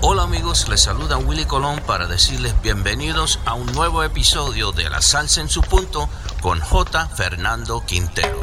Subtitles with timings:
[0.00, 5.02] Hola amigos, les saluda Willy Colón para decirles bienvenidos a un nuevo episodio de La
[5.02, 6.08] Salsa en su punto
[6.40, 7.08] con J.
[7.08, 8.38] Fernando Quintero.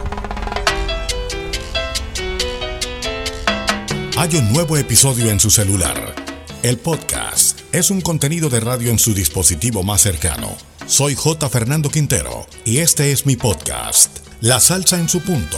[4.18, 6.14] Hay un nuevo episodio en su celular.
[6.62, 10.58] El podcast es un contenido de radio en su dispositivo más cercano.
[10.88, 11.50] Soy J.
[11.50, 14.25] Fernando Quintero y este es mi podcast.
[14.42, 15.58] La salsa en su punto,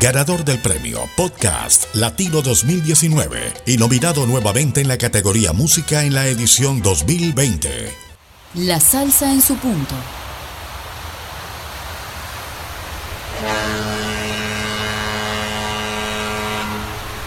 [0.00, 6.26] ganador del premio Podcast Latino 2019 y nominado nuevamente en la categoría Música en la
[6.26, 7.92] edición 2020.
[8.54, 9.94] La salsa en su punto.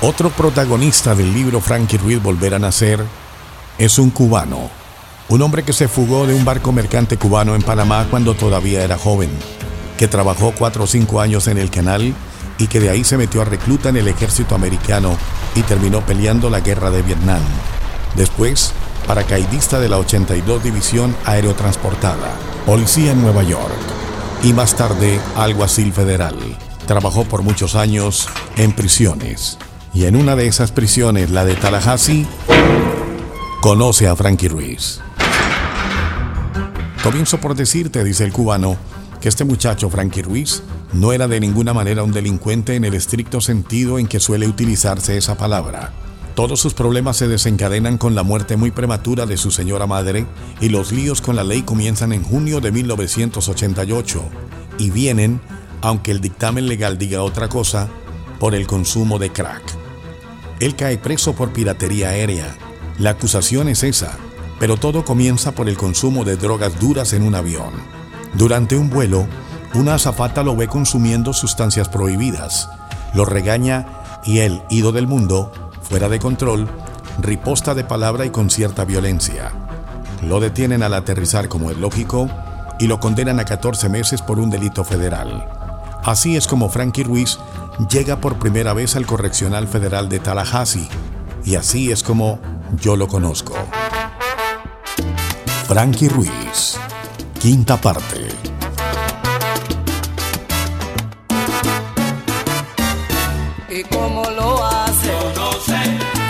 [0.02, 3.06] Otro protagonista del libro Frankie Ruiz Volver a Nacer
[3.78, 4.72] es un cubano,
[5.30, 8.98] un hombre que se fugó de un barco mercante cubano en Panamá cuando todavía era
[8.98, 9.30] joven
[9.98, 12.14] que trabajó cuatro o cinco años en el canal
[12.58, 15.18] y que de ahí se metió a recluta en el ejército americano
[15.56, 17.42] y terminó peleando la guerra de Vietnam.
[18.16, 18.74] Después,
[19.06, 22.32] paracaidista de la 82 División Aerotransportada,
[22.66, 23.74] policía en Nueva York
[24.44, 26.36] y más tarde alguacil federal.
[26.86, 29.58] Trabajó por muchos años en prisiones
[29.94, 32.28] y en una de esas prisiones, la de Tallahassee,
[33.62, 35.00] conoce a Frankie Ruiz.
[37.02, 38.78] Comienzo por decirte, dice el cubano,
[39.22, 40.64] que este muchacho, Frankie Ruiz,
[40.94, 45.18] no era de ninguna manera un delincuente en el estricto sentido en que suele utilizarse
[45.18, 45.94] esa palabra.
[46.36, 50.28] Todos sus problemas se desencadenan con la muerte muy prematura de su señora madre
[50.62, 54.22] y los líos con la ley comienzan en junio de 1988
[54.78, 55.42] y vienen,
[55.82, 57.90] aunque el dictamen legal diga otra cosa,
[58.40, 59.64] por el consumo de crack.
[60.60, 62.56] Él cae preso por piratería aérea.
[63.00, 64.16] La acusación es esa,
[64.60, 67.97] pero todo comienza por el consumo de drogas duras en un avión.
[68.34, 69.28] Durante un vuelo,
[69.74, 72.70] una azafata lo ve consumiendo sustancias prohibidas,
[73.14, 73.86] lo regaña
[74.26, 75.52] y él, ido del mundo,
[75.82, 76.68] fuera de control,
[77.20, 79.52] riposta de palabra y con cierta violencia.
[80.22, 82.30] Lo detienen al aterrizar como es lógico
[82.80, 85.48] y lo condenan a 14 meses por un delito federal.
[86.04, 87.38] Así es como Frankie Ruiz
[87.90, 90.88] llega por primera vez al Correccional Federal de Tallahassee
[91.44, 92.40] y así es como
[92.80, 93.54] yo lo conozco.
[95.68, 96.78] Frankie Ruiz
[97.40, 98.28] Quinta parte.
[103.70, 105.12] ¿Y cómo lo hace?
[105.36, 105.82] no sé.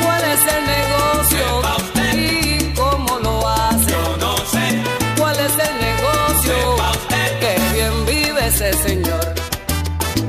[0.04, 1.46] ¿Cuál es el negocio?
[1.78, 2.14] usted.
[2.18, 3.96] ¿Y cómo lo hace?
[4.20, 4.84] no sé.
[5.18, 6.76] ¿Cuál es el negocio?
[6.92, 7.40] usted.
[7.40, 9.34] Qué bien vive ese señor.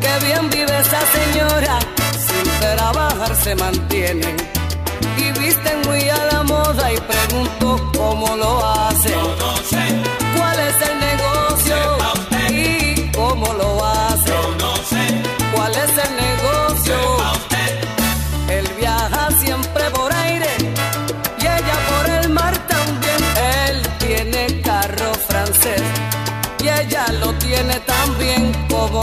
[0.01, 1.79] Qué bien vive esa señora.
[2.27, 4.37] Sin trabajar se mantienen.
[5.17, 8.98] Y visten muy a la moda y pregunto cómo lo hace.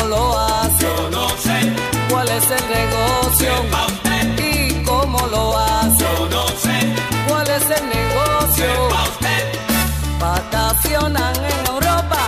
[0.07, 0.87] Lo hace?
[1.11, 1.73] no sé.
[2.09, 3.53] ¿Cuál es el negocio?
[3.87, 4.39] usted.
[4.39, 6.05] ¿Y cómo lo hace?
[6.29, 6.77] no sé.
[7.27, 8.65] ¿Cuál es el negocio?
[9.09, 9.59] usted.
[10.19, 12.27] Vacacionan en Europa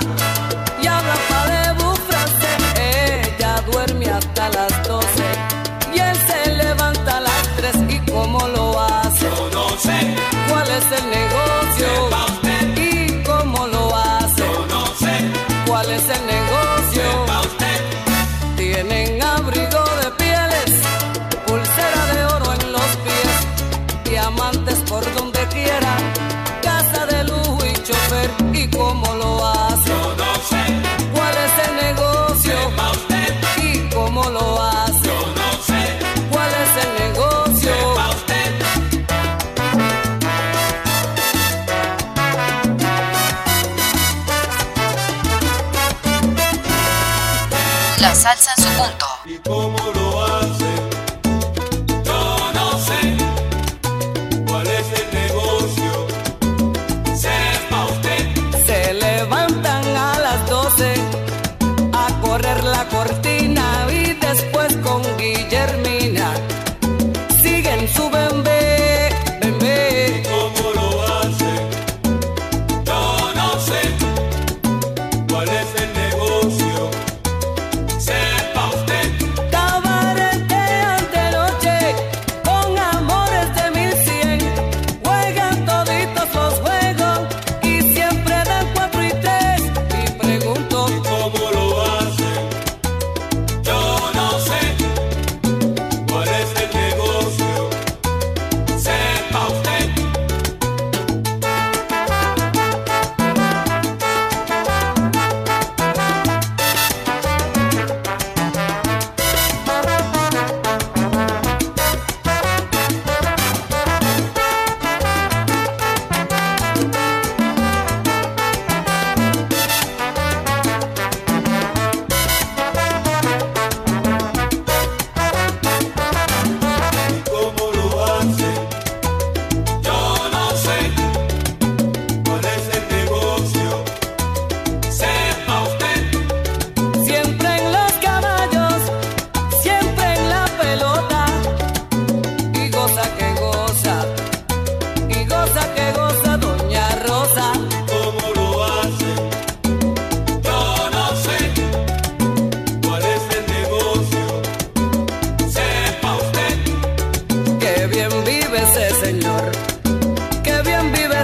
[48.01, 49.96] La salsa en su punto.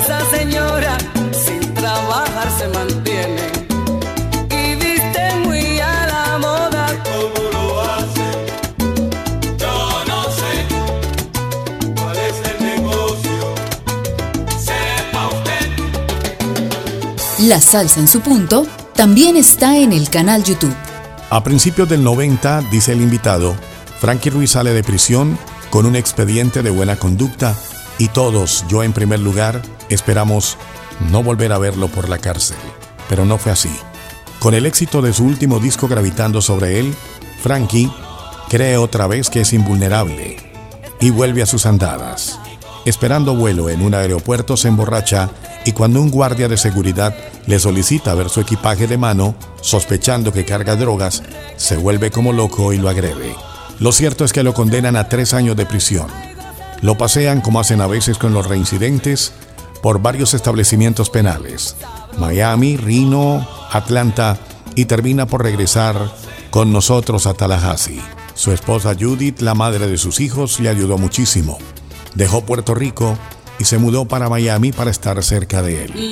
[0.03, 0.97] Esa señora,
[1.31, 3.41] sin trabajar se mantiene
[4.49, 6.87] y viste muy a la moda.
[7.05, 8.27] ¿Cómo lo hace?
[9.57, 10.51] Yo no sé
[11.95, 13.55] cuál es el negocio.
[14.59, 15.63] Sepa usted.
[17.47, 20.75] La salsa en su punto también está en el canal YouTube.
[21.29, 23.55] A principios del 90, dice el invitado,
[23.99, 25.37] Frankie Ruiz sale de prisión
[25.69, 27.55] con un expediente de buena conducta
[27.97, 29.61] y todos, yo en primer lugar,
[29.93, 30.57] esperamos
[31.11, 32.57] no volver a verlo por la cárcel.
[33.09, 33.71] Pero no fue así.
[34.39, 36.93] Con el éxito de su último disco gravitando sobre él,
[37.41, 37.91] Frankie
[38.49, 40.37] cree otra vez que es invulnerable
[40.99, 42.39] y vuelve a sus andadas.
[42.85, 45.29] Esperando vuelo en un aeropuerto se emborracha
[45.65, 50.43] y cuando un guardia de seguridad le solicita ver su equipaje de mano, sospechando que
[50.43, 51.23] carga drogas,
[51.55, 53.35] se vuelve como loco y lo agrede.
[53.79, 56.07] Lo cierto es que lo condenan a tres años de prisión.
[56.81, 59.31] Lo pasean como hacen a veces con los reincidentes
[59.83, 61.75] por varios establecimientos penales.
[62.17, 64.39] Miami, Reno, Atlanta
[64.75, 66.09] y termina por regresar
[66.49, 68.01] con nosotros a Tallahassee.
[68.33, 71.57] Su esposa Judith, la madre de sus hijos, le ayudó muchísimo.
[72.15, 73.17] Dejó Puerto Rico
[73.59, 76.11] y se mudó para Miami para estar cerca de él.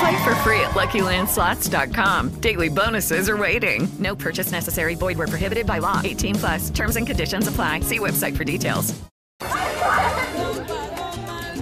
[0.00, 2.40] Play for free at LuckyLandSlots.com.
[2.40, 3.86] Daily bonuses are waiting.
[3.98, 4.94] No purchase necessary.
[4.94, 6.00] Void where prohibited by law.
[6.02, 6.70] 18 plus.
[6.70, 7.80] Terms and conditions apply.
[7.80, 8.94] See website for details.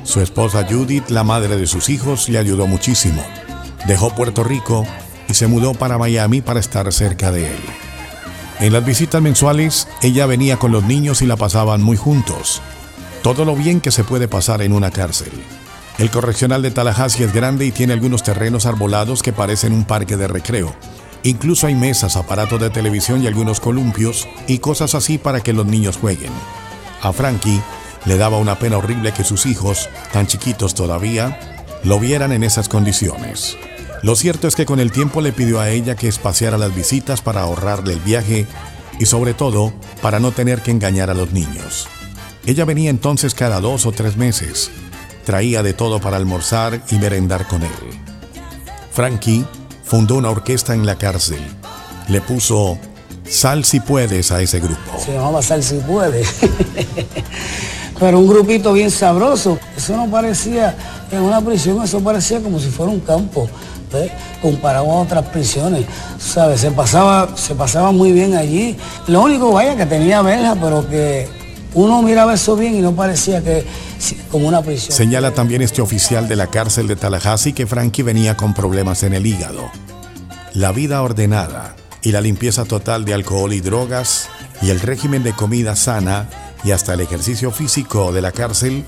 [0.04, 3.22] Su esposa Judith, la madre de sus hijos, le ayudó muchísimo.
[3.86, 4.86] Dejó Puerto Rico
[5.28, 7.60] y se mudó para Miami para estar cerca de él.
[8.60, 12.62] En las visitas mensuales, ella venía con los niños y la pasaban muy juntos.
[13.22, 15.32] Todo lo bien que se puede pasar en una cárcel.
[15.98, 20.16] El correccional de Tallahassee es grande y tiene algunos terrenos arbolados que parecen un parque
[20.16, 20.72] de recreo.
[21.24, 25.66] Incluso hay mesas, aparatos de televisión y algunos columpios y cosas así para que los
[25.66, 26.30] niños jueguen.
[27.02, 27.60] A Frankie
[28.04, 32.68] le daba una pena horrible que sus hijos, tan chiquitos todavía, lo vieran en esas
[32.68, 33.56] condiciones.
[34.04, 37.22] Lo cierto es que con el tiempo le pidió a ella que espaciara las visitas
[37.22, 38.46] para ahorrarle el viaje
[39.00, 41.88] y sobre todo para no tener que engañar a los niños.
[42.46, 44.70] Ella venía entonces cada dos o tres meses.
[45.28, 47.68] Traía de todo para almorzar y merendar con él.
[48.90, 49.44] Frankie
[49.84, 51.38] fundó una orquesta en la cárcel.
[52.08, 52.78] Le puso
[53.28, 54.98] Sal si puedes a ese grupo.
[54.98, 56.24] Se llamaba Sal si puede.
[58.00, 59.58] Pero un grupito bien sabroso.
[59.76, 60.74] Eso no parecía,
[61.10, 63.50] en una prisión, eso parecía como si fuera un campo.
[63.92, 64.10] ¿ves?
[64.40, 65.84] Comparado a otras prisiones.
[66.18, 66.62] ¿Sabes?
[66.62, 68.78] Se pasaba, se pasaba muy bien allí.
[69.08, 71.28] Lo único, vaya, que tenía verja, pero que
[71.78, 73.64] uno miraba eso bien y no parecía que
[74.30, 74.96] como una prisión.
[74.96, 79.14] Señala también este oficial de la cárcel de Tallahassee que Frankie venía con problemas en
[79.14, 79.70] el hígado.
[80.54, 84.28] La vida ordenada y la limpieza total de alcohol y drogas
[84.60, 86.28] y el régimen de comida sana
[86.64, 88.84] y hasta el ejercicio físico de la cárcel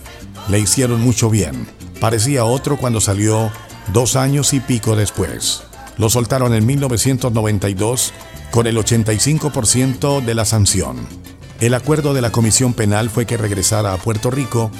[0.48, 1.68] le hicieron mucho bien.
[2.00, 3.52] Parecía otro cuando salió
[3.92, 5.62] dos años y pico después.
[5.96, 8.12] Lo soltaron en 1992
[8.50, 11.19] con el 85% de la sanción.
[11.60, 14.70] El acuerdo de la Comisión Penal fue que regresara a Puerto Rico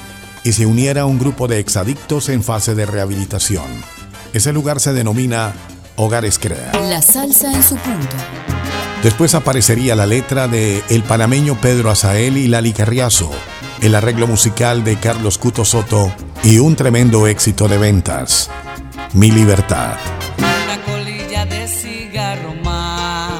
[0.45, 3.67] y se uniera a un grupo de exadictos en fase de rehabilitación.
[4.33, 5.53] Ese lugar se denomina
[5.97, 6.73] Hogares Crea.
[6.89, 8.17] La salsa en su punto.
[9.03, 13.31] Después aparecería la letra de el panameño Pedro Azael y Lali Carriazo,
[13.83, 16.11] el arreglo musical de Carlos Cuto Soto
[16.43, 18.51] y un tremendo éxito de ventas,
[19.13, 19.97] Mi Libertad.
[20.39, 23.40] Una colilla de cigarro más.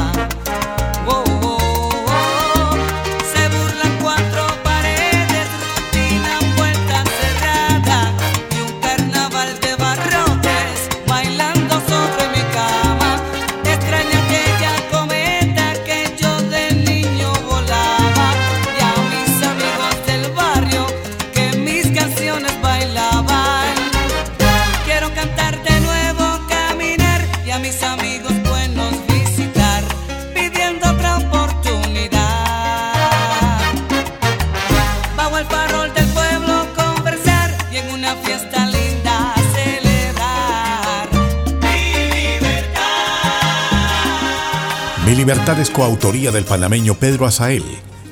[45.11, 47.65] Mi Libertad es coautoría del panameño Pedro Azael,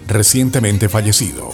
[0.06, 1.51] recientemente fallecido.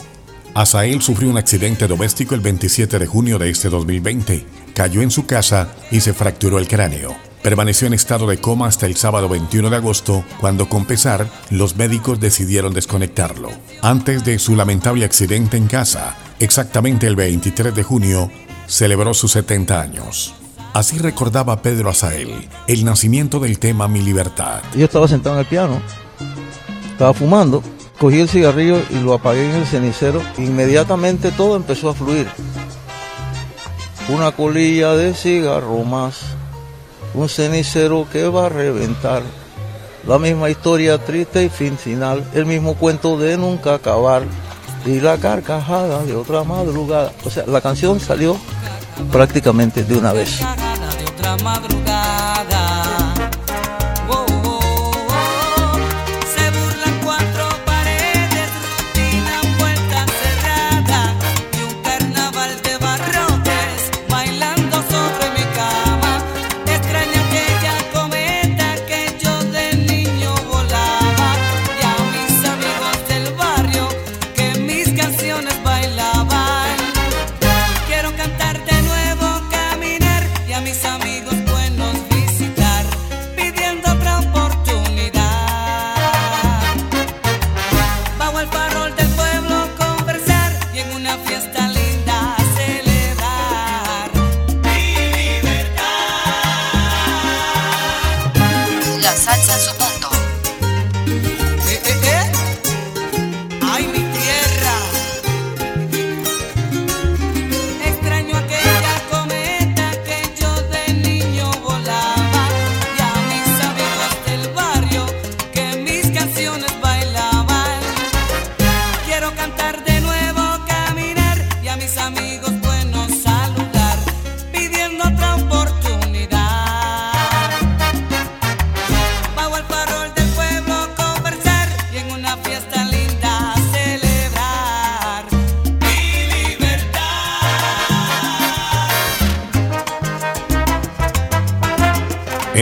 [0.55, 4.43] Azael sufrió un accidente doméstico el 27 de junio de este 2020.
[4.73, 7.15] Cayó en su casa y se fracturó el cráneo.
[7.43, 11.75] Permaneció en estado de coma hasta el sábado 21 de agosto, cuando con pesar los
[11.75, 13.51] médicos decidieron desconectarlo.
[13.83, 18.31] Antes de su lamentable accidente en casa, exactamente el 23 de junio,
[18.65, 20.33] celebró sus 70 años.
[20.75, 24.59] Así recordaba Pedro Azael el nacimiento del tema Mi Libertad.
[24.75, 25.81] Yo estaba sentado en el piano,
[26.91, 27.63] estaba fumando,
[27.97, 30.21] cogí el cigarrillo y lo apagué en el cenicero.
[30.37, 32.27] Inmediatamente todo empezó a fluir.
[34.09, 36.19] Una colilla de cigarro más,
[37.13, 39.23] un cenicero que va a reventar.
[40.05, 44.23] La misma historia triste y fin final, el mismo cuento de nunca acabar
[44.85, 47.13] y la carcajada de otra madrugada.
[47.23, 48.35] O sea, la canción salió
[49.09, 50.41] prácticamente de una vez.
[51.35, 52.74] Carcajada de otra madrugada.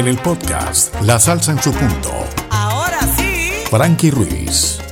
[0.04, 2.12] En el podcast La Salsa en su punto,
[2.50, 4.83] Ahora sí, Frankie Ruiz.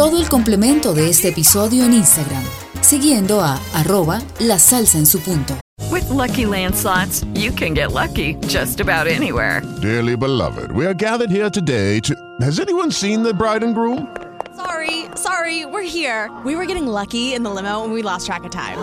[0.00, 2.42] Todo el complemento de este episodio en Instagram,
[2.80, 5.60] siguiendo a arroba la salsa en su punto.
[5.92, 9.60] With Lucky Land slots, you can get lucky just about anywhere.
[9.82, 12.14] Dearly beloved, we are gathered here today to.
[12.40, 14.08] Has anyone seen the bride and groom?
[14.56, 16.30] Sorry, sorry, we're here.
[16.46, 18.78] We were getting lucky in the limo and we lost track of time.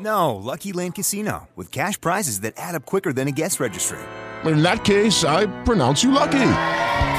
[0.00, 4.00] No, Lucky Land Casino, with cash prizes that add up quicker than a guest registry.
[4.44, 6.40] In that case, I pronounce you lucky.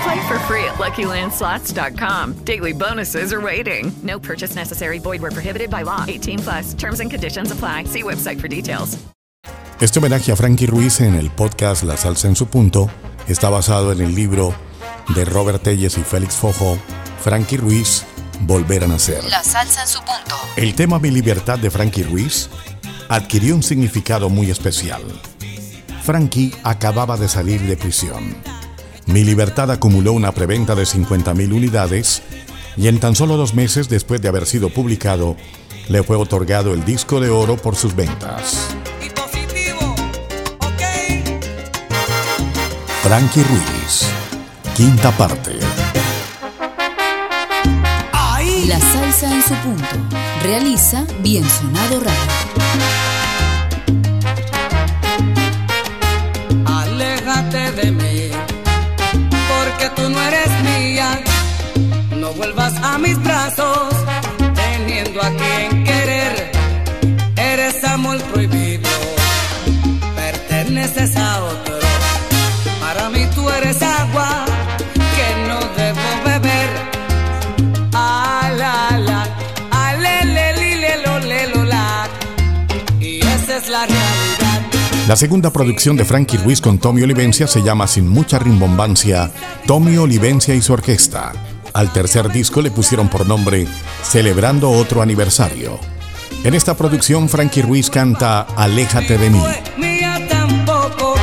[0.03, 2.43] Play for free at LuckyLandSlots.com.
[2.43, 3.91] Daily bonuses are waiting.
[4.03, 4.99] No purchase necessary.
[4.99, 6.05] Void were prohibited by law.
[6.07, 6.73] 18 plus.
[6.73, 7.85] Terms and conditions apply.
[7.85, 8.97] See website for details.
[9.79, 12.87] Este homenaje a Frankie Ruiz en el podcast La Salsa en su punto
[13.27, 14.53] está basado en el libro
[15.15, 16.77] de Robert Telles y Félix Fojo,
[17.19, 18.03] Frankie Ruiz,
[18.41, 19.23] Volver a Nacer.
[19.25, 20.35] La salsa en su punto.
[20.55, 22.49] El tema Mi libertad de Frankie Ruiz
[23.09, 25.01] adquirió un significado muy especial.
[26.03, 28.35] Frankie acababa de salir de prisión.
[29.11, 32.21] Mi libertad acumuló una preventa de 50.000 unidades
[32.77, 35.35] y en tan solo dos meses después de haber sido publicado,
[35.89, 38.69] le fue otorgado el disco de oro por sus ventas.
[39.05, 39.95] Y positivo,
[40.59, 40.81] ok.
[43.03, 44.07] Frankie Ruiz,
[44.75, 45.59] quinta parte.
[48.67, 50.15] La salsa en su punto.
[50.43, 52.60] Realiza Bien Sonado Radio.
[63.01, 63.93] Mis brazos,
[64.37, 66.51] teniendo a quien querer.
[67.35, 68.89] Eres amor prohibido,
[70.15, 71.79] perteneces a otro.
[72.79, 74.45] Para mí tú eres agua
[74.95, 76.69] que no debo beber.
[77.93, 79.27] Ah, la, la,
[79.71, 82.07] ah, le, le, li, le, lo, le, lo, la.
[82.99, 84.61] Y esa es la realidad.
[85.07, 89.31] La segunda producción de Frankie Ruiz con Tommy Olivencia se llama sin mucha rimbombancia
[89.65, 91.33] Tommy Olivencia y su orquesta.
[91.73, 93.67] Al tercer disco le pusieron por nombre
[94.03, 95.79] Celebrando otro aniversario.
[96.43, 99.39] En esta producción Frankie Ruiz canta Aléjate de mí.
[99.39, 101.15] fue mía tampoco.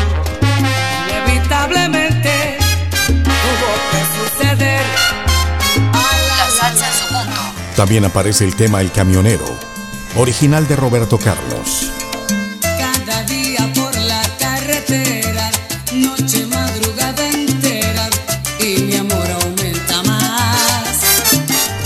[1.09, 2.57] Inevitablemente
[3.05, 4.83] tuvo que suceder.
[5.93, 7.41] La salsa en su punto.
[7.77, 9.47] También aparece el tema El Camionero,
[10.17, 11.93] original de Roberto Carlos.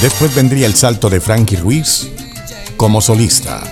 [0.03, 2.11] Después vendría el salto de Frankie Ruiz
[2.77, 3.63] como solista.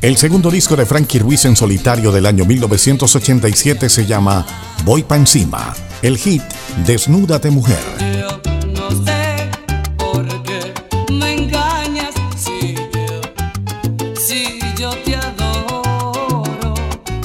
[0.00, 4.46] El segundo disco de Frankie Ruiz en solitario del año 1987 se llama
[4.86, 5.74] Voy pa' encima.
[6.00, 6.42] El hit
[6.86, 7.78] Desnúdate mujer.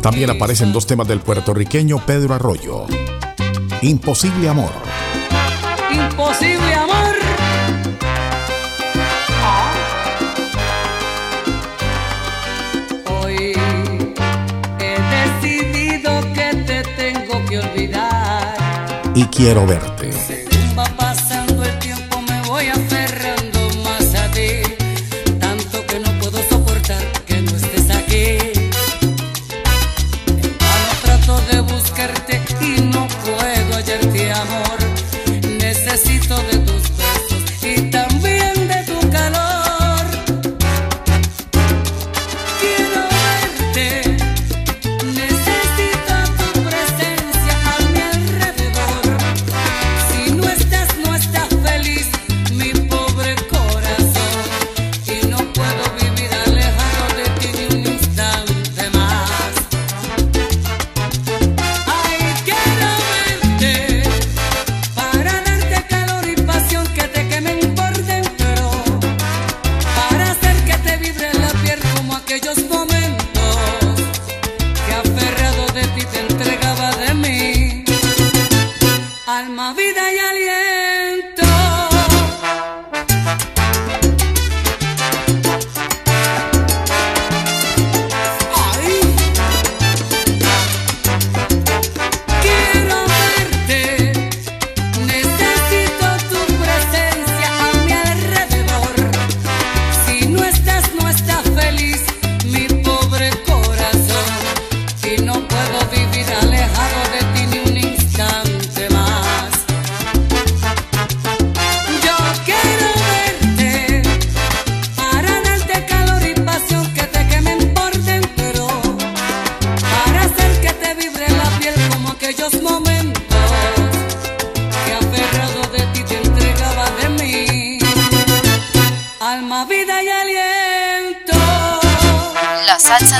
[0.01, 2.85] También aparecen dos temas del puertorriqueño Pedro Arroyo.
[3.81, 4.71] Imposible amor.
[5.93, 6.90] Imposible amor.
[19.13, 20.00] Y quiero verte.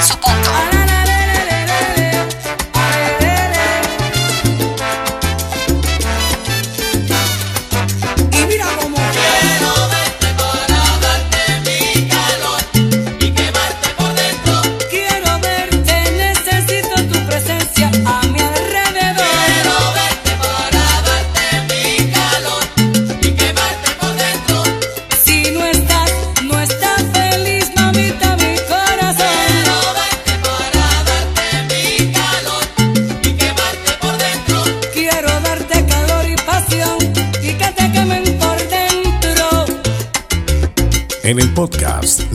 [0.02, 0.41] Su punto.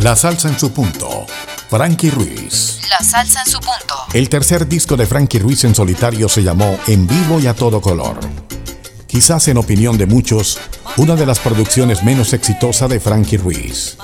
[0.06, 1.26] La Salsa en su punto,
[1.68, 2.80] Frankie Ruiz.
[2.88, 3.96] La salsa en su punto.
[4.14, 7.80] El tercer disco de Frankie Ruiz en solitario se llamó En vivo y a todo
[7.80, 8.16] color.
[9.08, 10.60] Quizás en opinión de muchos,
[10.96, 13.98] una de las producciones menos exitosa de Frankie Ruiz.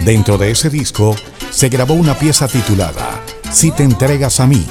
[0.00, 1.14] Dentro de ese disco
[1.50, 3.20] se grabó una pieza titulada
[3.52, 4.66] Si te entregas a mí,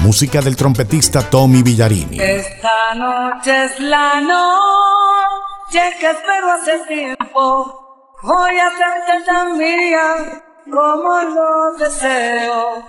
[0.00, 2.18] música del trompetista Tommy Villarini.
[2.18, 7.87] Esta noche es la noche que espero hace tiempo.
[8.20, 12.84] Voy a hacerte tan mía como lo deseo.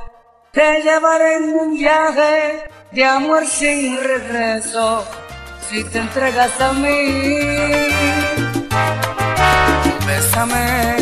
[0.51, 5.05] Te llevaré en un viaje de amor sin regreso.
[5.69, 7.21] Si te entregas a mí,
[10.07, 10.97] bésame.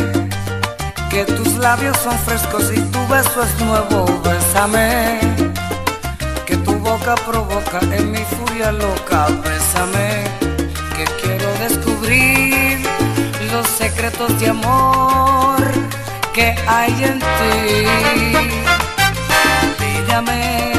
[1.10, 4.04] Que tus labios son frescos y tu beso es nuevo.
[4.22, 5.20] Bésame
[6.44, 9.28] que tu boca provoca en mi furia loca.
[9.42, 10.24] Bésame,
[13.88, 15.58] secretos de amor
[16.34, 17.74] que hay en ti.
[19.82, 20.72] Mírame,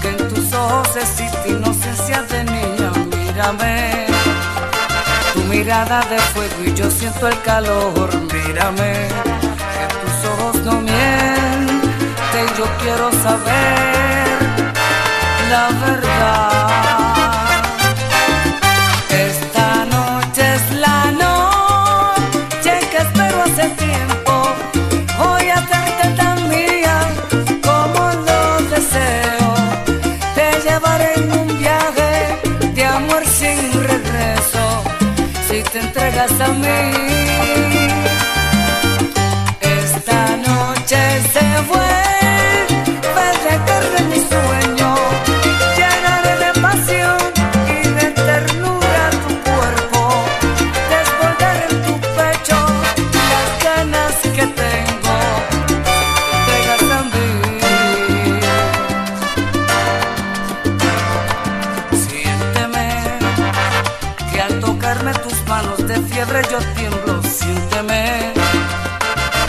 [0.00, 2.90] que en tus ojos existe inocencia de niña.
[3.16, 4.06] Mírame,
[5.32, 8.08] tu mirada de fuego y yo siento el calor.
[8.32, 8.92] Mírame,
[9.74, 12.46] que tus ojos no mienten.
[12.58, 14.38] Yo quiero saber
[15.50, 17.03] la verdad.
[36.24, 37.13] Entregas a.
[64.60, 67.22] tocarme tus manos de fiebre yo tiemblo.
[67.22, 68.32] Siénteme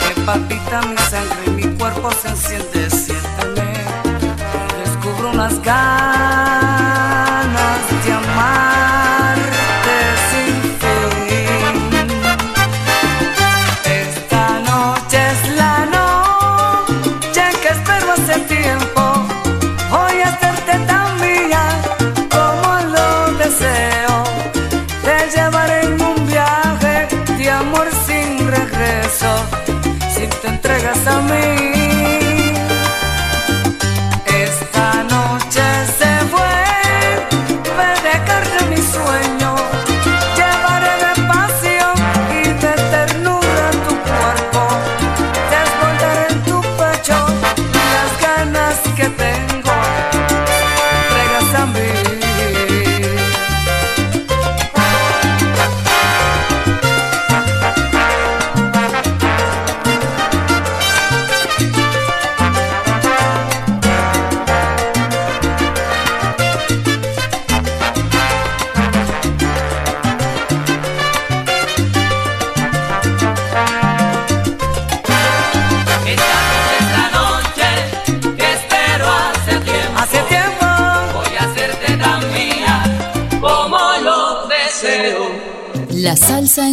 [0.06, 2.90] que palpita mi sangre y mi cuerpo se enciende.
[2.90, 3.72] Siénteme
[4.82, 6.65] descubro unas ganas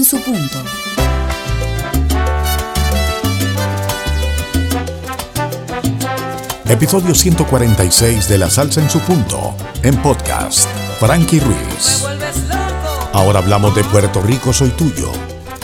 [0.03, 0.57] en su punto.
[6.67, 10.67] Episodio 146 de La Salsa en su punto, en podcast,
[10.99, 12.03] Frankie Ruiz.
[13.13, 15.11] Ahora hablamos de Puerto Rico Soy Tuyo,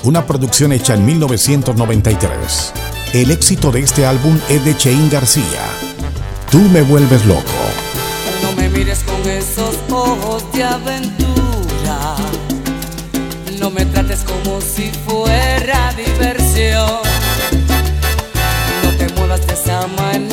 [0.04, 2.74] una producción hecha en 1993.
[3.14, 5.66] El éxito de este álbum es de Cheín García.
[6.50, 7.42] Tú me vuelves loco.
[8.44, 12.16] No me mires con esos ojos de aventura.
[13.60, 14.09] No me trates
[14.62, 17.02] si fuera diversión.
[18.84, 20.29] No te muevas de esa manera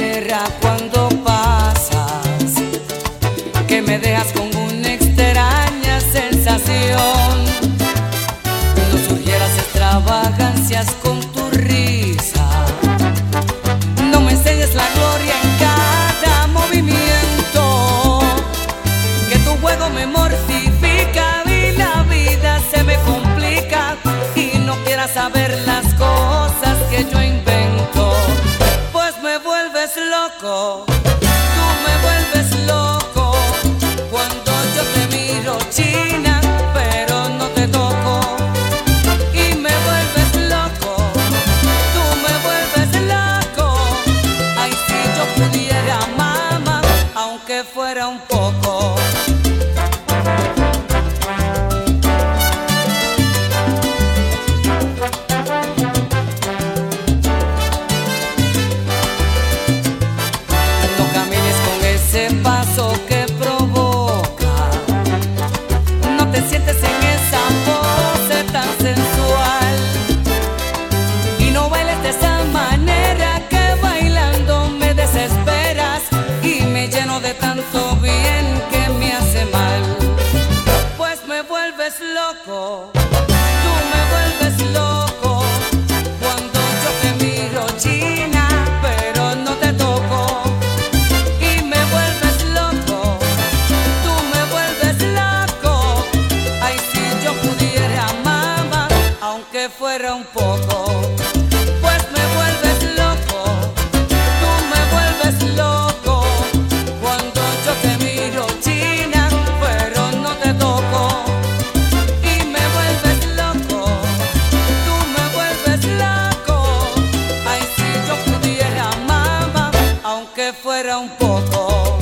[120.63, 121.99] fuera un poco.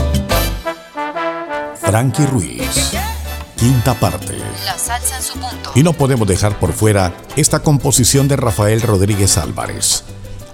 [1.81, 2.93] Frankie Ruiz.
[3.57, 4.39] Quinta parte.
[4.65, 5.73] La salsa en su punto.
[5.75, 10.05] Y no podemos dejar por fuera esta composición de Rafael Rodríguez Álvarez.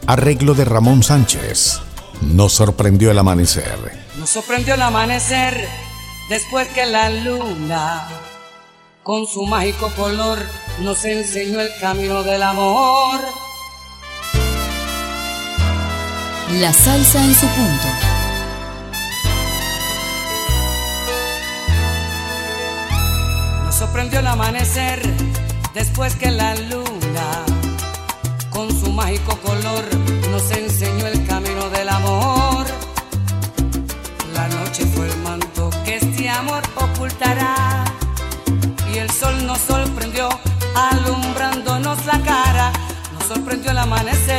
[0.06, 1.80] Arreglo de Ramón Sánchez.
[2.20, 3.98] Nos sorprendió el amanecer.
[4.16, 5.66] Nos sorprendió el amanecer
[6.28, 8.06] después que la luna,
[9.02, 10.38] con su mágico color,
[10.80, 13.20] nos enseñó el camino del amor.
[16.58, 17.88] La salsa en su punto.
[23.64, 25.00] Nos sorprendió el amanecer
[25.74, 27.44] después que la luna,
[28.50, 29.84] con su mágico color,
[30.32, 32.66] nos enseñó el camino del amor.
[34.34, 37.84] La noche fue el manto que este amor ocultará
[38.92, 40.28] y el sol nos sorprendió
[40.74, 42.72] alumbrándonos la cara.
[43.14, 44.29] Nos sorprendió el amanecer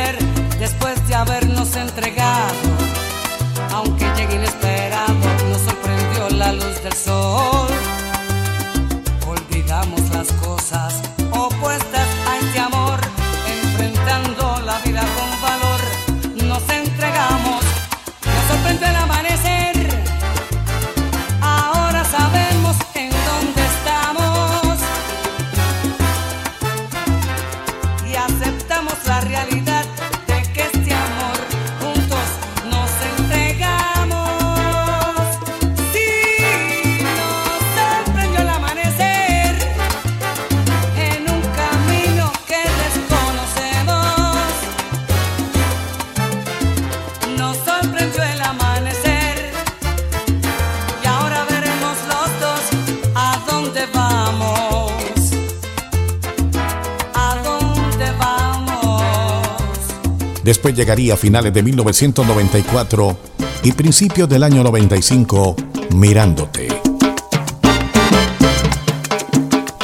[60.42, 63.16] Después llegaría a finales de 1994
[63.62, 65.56] y principios del año 95,
[65.94, 66.68] Mirándote.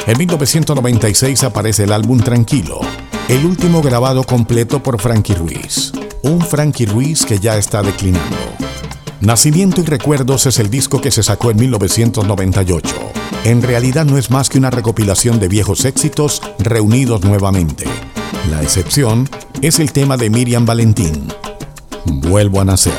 [0.05, 2.79] En 1996 aparece el álbum Tranquilo,
[3.27, 5.93] el último grabado completo por Frankie Ruiz.
[6.23, 8.35] Un Frankie Ruiz que ya está declinando.
[9.21, 12.95] Nacimiento y Recuerdos es el disco que se sacó en 1998.
[13.43, 17.85] En realidad no es más que una recopilación de viejos éxitos reunidos nuevamente.
[18.47, 19.29] La excepción
[19.61, 21.27] es el tema de Miriam Valentín.
[22.05, 22.93] Vuelvo a nacer.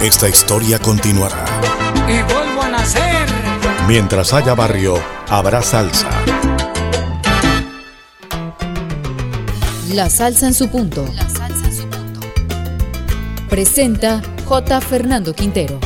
[0.00, 1.44] Esta historia continuará.
[2.08, 3.26] Y vuelvo a nacer.
[3.88, 4.94] Mientras haya barrio,
[5.28, 6.08] habrá salsa.
[9.92, 11.04] La salsa en su punto.
[13.50, 14.80] Presenta J.
[14.80, 15.80] Fernando Quintero.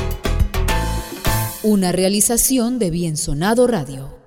[1.64, 4.21] Una realización de Bien Sonado Radio.